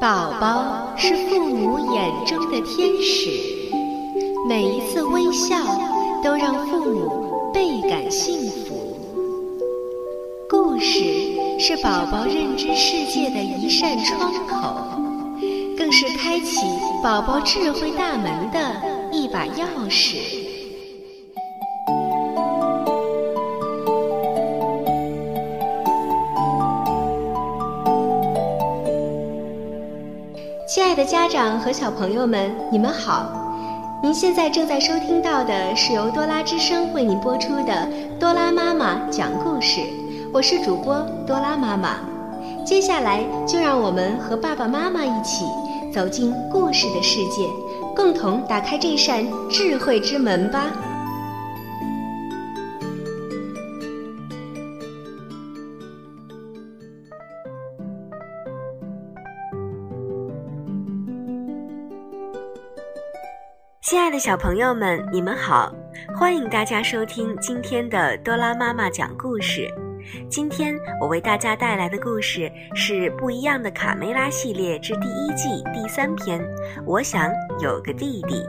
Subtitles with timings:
[0.00, 3.30] 宝宝是父母眼中的天使，
[4.48, 5.56] 每一次微笑
[6.22, 8.96] 都让父母倍感幸福。
[10.48, 11.02] 故事
[11.58, 15.02] 是宝宝认知世界的一扇窗口，
[15.76, 16.60] 更是开启
[17.02, 18.80] 宝宝智慧大门的
[19.10, 20.37] 一把钥匙。
[31.08, 33.32] 家长和小朋友们，你们好！
[34.02, 37.72] 您现在正在收听到的是由多拉之声为您播出的
[38.20, 39.80] 《多拉妈妈讲故事》，
[40.34, 41.96] 我是主播多拉妈妈。
[42.62, 45.46] 接下来就让我们和爸爸妈妈一起
[45.90, 47.48] 走进故事的世界，
[47.96, 50.66] 共同打开这扇智慧之门吧。
[63.88, 65.74] 亲爱的小朋友们，你们好！
[66.14, 69.66] 欢迎大家收听今天的多拉妈妈讲故事。
[70.28, 76.38] 今天我为大家带来的故事是《不一样的卡梅拉》系列之第一季第三篇。
[76.84, 78.44] 我想有个弟弟。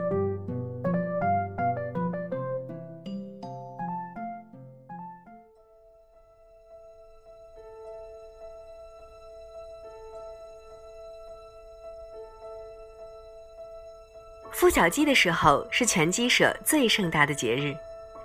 [14.79, 17.75] 小鸡的时候是全鸡舍最盛大的节日，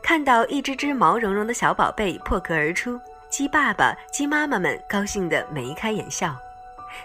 [0.00, 2.96] 看到一只只毛茸茸的小宝贝破壳而出，
[3.28, 6.32] 鸡爸爸、鸡妈妈们高兴得眉开眼笑。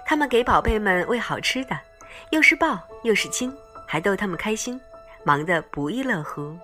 [0.06, 1.76] 他们给宝贝们喂好吃的，
[2.30, 3.52] 又是抱又是亲，
[3.88, 4.80] 还逗他们开心，
[5.24, 6.56] 忙得不亦乐乎。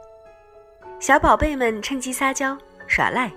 [1.00, 3.32] 小宝贝们趁机撒娇耍赖，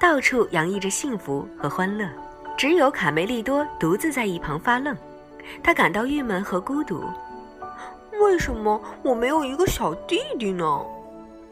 [0.00, 2.08] 到处洋溢着幸福和欢乐。
[2.56, 4.96] 只有卡梅利多独自在一旁发愣，
[5.62, 7.04] 他感到郁闷和孤独。
[8.20, 10.80] 为什么我没有一个小弟弟呢？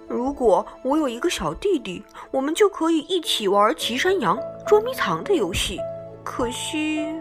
[0.09, 5.79] 如果我有一个小弟弟，我们就可以一起玩骑山羊、捉迷藏的游戏。
[6.23, 7.15] 可惜，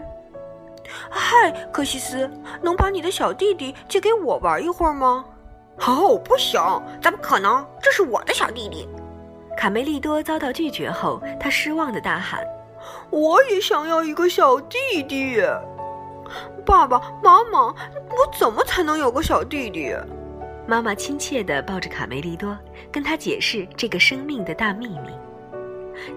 [1.10, 2.30] 嗨，科西斯，
[2.60, 5.24] 能把你的小弟弟借给我玩一会儿吗？
[5.86, 6.60] 哦，不行，
[7.00, 7.66] 怎么可能？
[7.80, 8.88] 这是我的小弟弟。
[9.56, 12.44] 卡梅利多遭到拒绝后，他失望的大喊
[13.10, 15.40] ：“我也想要一个小弟弟。”
[16.64, 19.94] 爸爸妈妈，我怎么才能有个小弟弟？
[20.66, 22.56] 妈妈亲切地抱着卡梅利多，
[22.90, 25.10] 跟他解释这个生命的大秘密。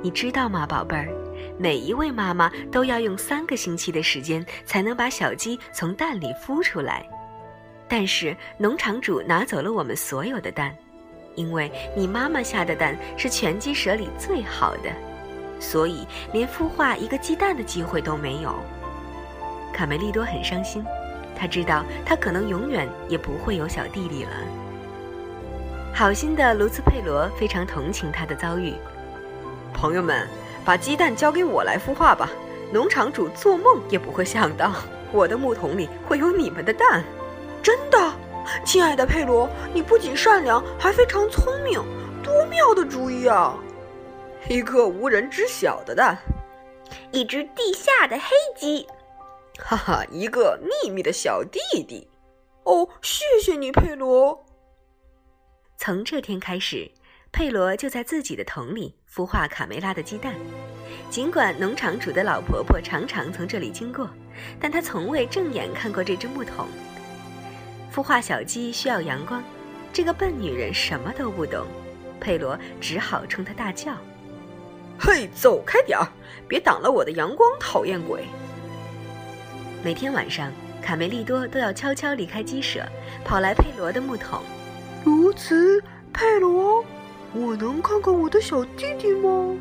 [0.01, 1.09] 你知道吗，宝贝儿？
[1.57, 7.05] 每一位妈妈都要用三个星期的时间才能把小鸡从蛋里孵出来。
[7.87, 10.75] 但是农场主拿走了我们所有的蛋，
[11.35, 14.91] 因为你妈妈下的蛋是全鸡舍里最好的，
[15.59, 18.55] 所以连孵化一个鸡蛋的机会都没有。
[19.75, 20.85] 卡梅利多很伤心，
[21.37, 24.29] 他知道他可能永远也不会有小弟弟了。
[25.93, 28.73] 好心的卢茨佩罗非常同情他的遭遇。
[29.73, 30.25] 朋友们，
[30.63, 32.29] 把鸡蛋交给我来孵化吧！
[32.71, 34.71] 农场主做梦也不会想到，
[35.11, 37.03] 我的木桶里会有你们的蛋。
[37.61, 37.97] 真的，
[38.63, 41.83] 亲爱的佩罗，你不仅善良，还非常聪明，
[42.23, 43.53] 多妙的主意啊！
[44.47, 46.17] 一个无人知晓的蛋，
[47.11, 48.87] 一只地下的黑鸡。
[49.57, 52.07] 哈哈，一个秘密的小弟弟。
[52.63, 54.45] 哦，谢谢你，佩罗。
[55.77, 56.91] 从这天开始，
[57.31, 60.35] 佩罗就在自己的桶里孵化卡梅拉的鸡蛋。
[61.09, 64.09] 尽管农场主的老婆婆常常从这里经过，
[64.59, 66.67] 但她从未正眼看过这只木桶。
[67.93, 69.43] 孵化小鸡需要阳光，
[69.93, 71.65] 这个笨女人什么都不懂。
[72.19, 73.93] 佩罗只好冲她大叫
[74.99, 76.07] ：“嘿，走开点儿，
[76.47, 78.25] 别挡了我的阳光，讨厌鬼！”
[79.85, 80.51] 每天晚上，
[80.81, 82.83] 卡梅利多都要悄悄离开鸡舍，
[83.23, 84.41] 跑来佩罗的木桶。
[85.03, 85.79] 如此，
[86.11, 86.83] 佩罗，
[87.35, 89.55] 我能看看我的小弟弟吗？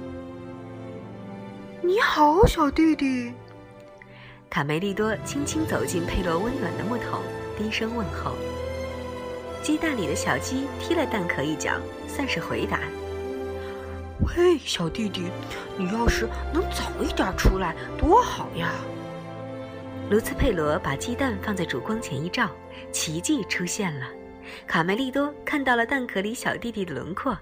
[1.82, 3.34] 你好，小弟弟。
[4.48, 7.20] 卡梅利多轻轻走进佩罗温暖的木桶，
[7.58, 8.32] 低声问候。
[9.62, 11.72] 鸡蛋里的小鸡踢了蛋壳一脚，
[12.08, 12.80] 算是回答。
[14.34, 15.24] 喂，小弟弟，
[15.76, 18.72] 你要是能早一点出来，多好呀！
[20.10, 22.50] 卢茨佩罗把鸡蛋放在烛光前一照，
[22.92, 24.06] 奇迹出现了。
[24.66, 27.36] 卡梅利多看到了蛋壳里小弟弟的轮廓，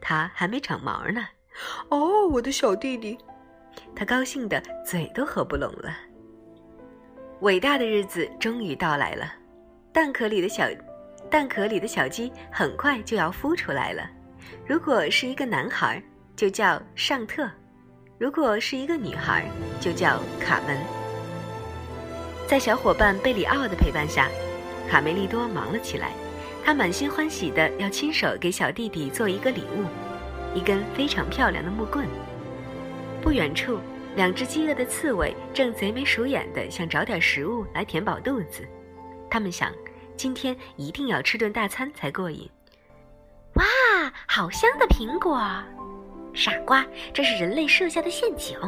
[0.00, 1.24] 他还没长毛呢。
[1.90, 3.16] 哦，我的小弟弟！
[3.94, 5.96] 他高兴的嘴都合不拢了。
[7.40, 9.32] 伟大的日子终于到来了，
[9.92, 10.68] 蛋壳里的小
[11.30, 14.10] 蛋壳里的小鸡很快就要孵出来了。
[14.66, 16.02] 如果是一个男孩，
[16.34, 17.48] 就叫尚特；
[18.18, 19.48] 如果是一个女孩，
[19.80, 20.97] 就叫卡门。
[22.48, 24.26] 在小伙伴贝里奥的陪伴下，
[24.88, 26.12] 卡梅利多忙了起来。
[26.64, 29.84] 他满心欢喜的要亲手给小弟弟做一个礼物，
[30.54, 32.06] 一根非常漂亮的木棍。
[33.20, 33.78] 不远处，
[34.16, 38.66] 两只饥饿的刺猬正贼眉鼠眼的想找点食物来填饱肚子。
[39.28, 39.70] 他们想，
[40.16, 42.50] 今天一定要吃顿大餐才过瘾。
[43.56, 43.64] 哇，
[44.26, 45.38] 好香的苹果！
[46.32, 48.58] 傻瓜，这是人类设下的陷阱。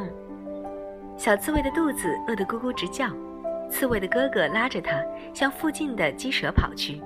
[1.17, 3.09] 小刺猬的肚子饿得咕咕直叫，
[3.71, 5.03] 刺猬的哥哥拉着他
[5.33, 7.01] 向附近的鸡舍跑去。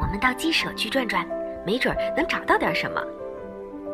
[0.00, 1.26] 我们到鸡舍去转转，
[1.66, 3.02] 没准能找到点什么。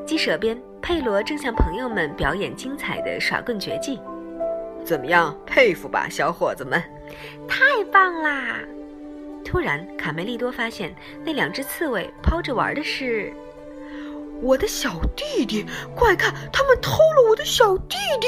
[0.06, 3.98] 鸡舍边，佩罗正向朋友们表演精彩的耍棍绝技。
[4.84, 6.82] 怎么样，佩服吧，小伙子们！
[7.48, 8.58] 太棒啦！
[9.42, 10.94] 突然，卡梅利多发现
[11.24, 13.32] 那两只刺猬抛着玩的是
[14.42, 15.64] 我的小弟弟。
[15.96, 18.26] 快看，他们偷了我的小弟弟！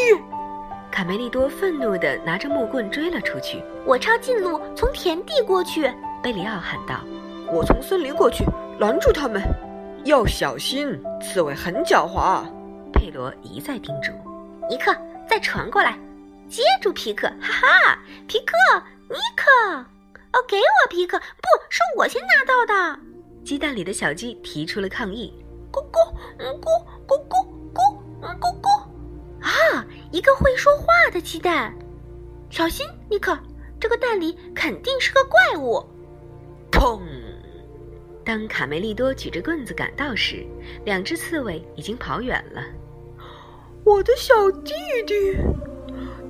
[0.97, 3.63] 卡梅利多愤怒地拿着木棍追了出去。
[3.85, 5.93] 我抄近路，从田地过去。
[6.23, 7.05] 贝里奥喊道
[7.53, 8.47] ：“我从森林过去，
[8.81, 9.43] 拦住他们，
[10.07, 12.47] 要小心，刺猬很狡猾。”
[12.95, 14.11] 佩罗一再叮嘱。
[14.71, 14.97] 尼克，
[15.29, 15.99] 再传过来，
[16.49, 17.29] 接住皮克！
[17.43, 19.77] 哈哈，皮克，尼克，
[20.33, 21.19] 哦，给我皮克！
[21.19, 22.99] 不是我先拿到的。
[23.45, 25.31] 鸡蛋里的小鸡提出了抗议。
[25.71, 25.99] 咕咕，
[26.39, 27.37] 咕咕咕
[27.75, 28.87] 咕咕咕。
[29.43, 31.75] 啊，一个会说话的鸡蛋！
[32.49, 33.37] 小心，尼克，
[33.81, 35.85] 这个蛋里肯定是个怪物。
[36.71, 37.01] 砰！
[38.25, 40.47] 当卡梅利多举着棍子赶到时，
[40.85, 42.63] 两只刺猬已经跑远了。
[43.85, 44.73] 我的小弟
[45.07, 45.15] 弟！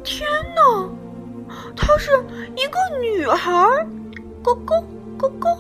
[0.05, 0.90] 天哪，
[1.75, 2.11] 她是
[2.55, 3.50] 一个女孩！
[4.43, 4.84] 咕咕
[5.19, 5.58] 咕咕。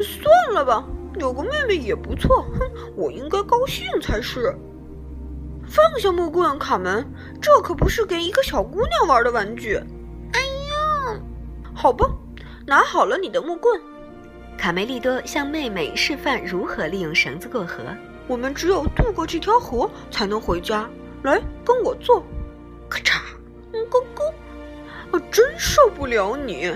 [0.00, 0.86] 算了吧，
[1.18, 2.42] 有个妹妹也不错。
[2.58, 4.56] 哼，我应该高兴才是。
[5.68, 7.06] 放下木棍，卡门，
[7.42, 9.76] 这可不是给一个小姑娘玩的玩具。
[10.32, 11.20] 哎呀，
[11.74, 12.08] 好吧，
[12.66, 13.80] 拿好了你的木棍。
[14.56, 17.84] 卡梅利多向妹妹示范如何利用绳子过河。
[18.26, 20.88] 我们只有渡过这条河才能回家。
[21.22, 22.22] 来，跟我做。
[22.88, 23.20] 咔嚓，
[23.72, 24.32] 咕咕，
[25.10, 26.66] 我真受不了你。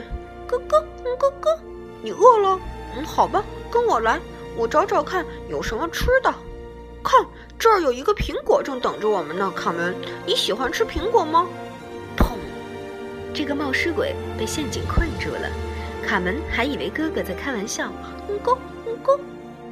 [0.48, 0.82] 咕咕
[1.18, 1.58] 咕咕，
[2.02, 2.58] 你饿了？
[2.96, 4.20] 嗯，好吧，跟我来，
[4.56, 6.32] 我找找看有什么吃的。
[7.02, 7.26] 看。
[7.58, 9.94] 这儿有一个苹果正等着我们呢，卡门，
[10.26, 11.46] 你喜欢吃苹果吗？
[12.16, 12.36] 砰！
[13.32, 15.48] 这个冒失鬼被陷阱困住了，
[16.04, 17.92] 卡门还以为哥哥在开玩笑。
[18.28, 19.20] 嗯咕嗯咕。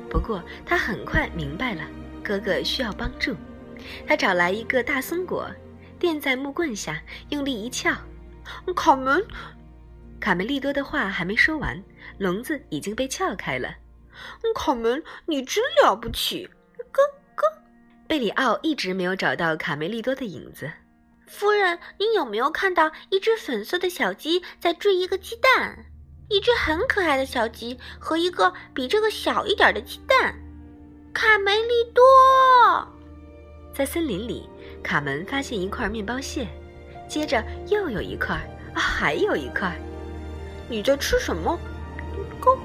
[0.08, 1.82] 不过他很快明白了，
[2.22, 3.34] 哥哥需要帮助。
[4.06, 5.50] 他找来一个大松果，
[5.98, 7.92] 垫在木棍下，用力一撬。
[8.76, 9.20] 卡门，
[10.20, 11.82] 卡梅利多的话还没说完，
[12.18, 13.68] 笼子已经被撬开了。
[14.54, 16.48] 卡门，你真了不起。
[18.10, 20.68] 贝里奥一直没有找到卡梅利多的影子。
[21.28, 25.86] 夫人，您有没有看到一只粉色的小鸡在追一个鸡蛋？
[26.28, 30.34] 一只很可爱的小鸡和一个比这个小一点的鸡蛋。
[31.14, 32.02] 卡梅利多，
[33.72, 34.48] 在森林里，
[34.82, 36.48] 卡门发现一块面包屑，
[37.08, 38.34] 接着又有一块，
[38.74, 39.72] 啊，还有一块。
[40.68, 41.56] 你在吃什么？
[42.40, 42.58] 咕。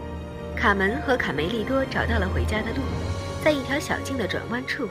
[0.57, 2.81] 卡门和卡梅利多找到了回家的路，
[3.43, 4.89] 在一条小径的转弯处。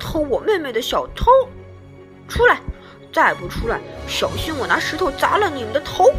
[0.00, 1.30] 偷我妹妹的小偷，
[2.26, 2.58] 出来！
[3.12, 6.12] 再不出来，小心我拿石头砸了你们的头！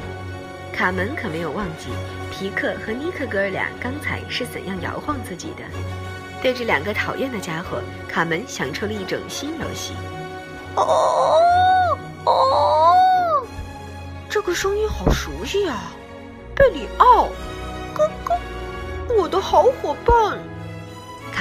[0.71, 1.87] 卡门可没有忘记
[2.31, 5.63] 皮克和尼克哥俩刚才是怎样摇晃自己的。
[6.41, 9.93] 对这两个讨厌的家伙，卡门想出了一种新游戏。
[10.75, 11.39] 哦
[12.25, 13.45] 哦，
[14.29, 15.93] 这个声音好熟悉啊！
[16.55, 17.27] 贝里奥，
[17.93, 18.35] 哥哥，
[19.17, 20.39] 我的好伙伴。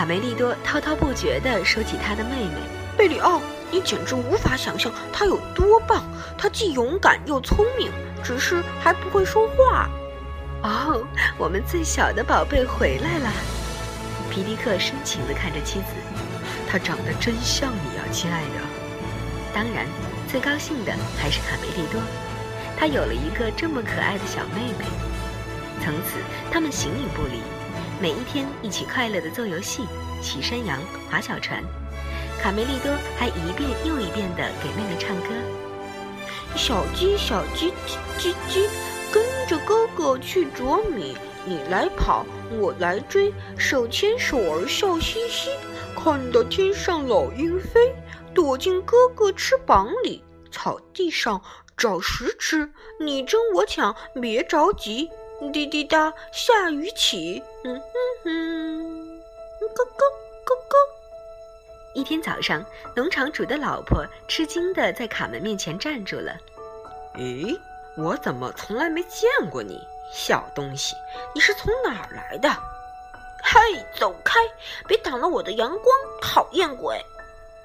[0.00, 2.54] 卡梅利多滔滔不绝地说起他的妹妹
[2.96, 3.38] 贝里奥，
[3.70, 6.02] 你简直无法想象她有多棒！
[6.38, 7.90] 她既勇敢又聪明，
[8.24, 9.90] 只是还不会说话。
[10.62, 13.30] 哦，我们最小的宝贝回来了！
[14.30, 15.92] 皮迪克深情地看着妻子，
[16.66, 18.56] 她长得真像你啊，亲爱的。
[19.52, 19.84] 当然，
[20.26, 22.00] 最高兴的还是卡梅利多，
[22.78, 24.86] 他有了一个这么可爱的小妹妹。
[25.84, 26.16] 从此，
[26.50, 27.42] 他们形影不离。
[28.00, 29.84] 每一天一起快乐的做游戏、
[30.22, 30.80] 骑山羊、
[31.10, 31.62] 划小船，
[32.40, 35.28] 卡梅利多还一遍又一遍的给妹妹唱歌。
[36.56, 38.66] 小鸡小鸡叽叽叽，
[39.12, 41.14] 跟着哥哥去啄米，
[41.44, 42.24] 你来跑，
[42.58, 45.50] 我来追，手牵手儿笑嘻嘻，
[45.94, 47.94] 看到天上老鹰飞，
[48.32, 51.38] 躲进哥哥翅膀里，草地上
[51.76, 55.10] 找食吃，你争我抢，别着急。
[55.52, 57.42] 滴滴答，下雨起。
[57.62, 57.82] 嗯哼
[58.24, 58.30] 哼，
[59.60, 60.02] 咕咕
[60.46, 60.74] 咕咕。
[61.92, 62.64] 一天早上，
[62.96, 66.34] 农场主的老婆吃惊的在卡门面前站住了。
[67.16, 67.58] 咦，
[67.98, 69.78] 我怎么从来没见过你，
[70.10, 70.96] 小东西？
[71.34, 72.48] 你是从哪儿来的？
[73.42, 74.38] 嘿，走开！
[74.86, 75.84] 别挡了我的阳光，
[76.22, 76.98] 讨厌鬼！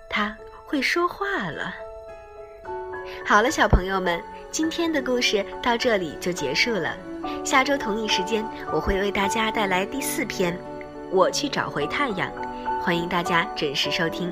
[0.09, 0.35] 他
[0.65, 1.73] 会说话了。
[3.25, 4.21] 好了，小朋友们，
[4.51, 6.97] 今天的故事到这里就结束了。
[7.43, 10.53] 下周同一时间，我会为大家带来第四篇
[11.11, 12.29] 《我去找回太阳》，
[12.81, 14.31] 欢迎大家准时收听。